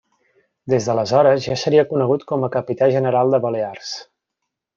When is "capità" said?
2.57-2.89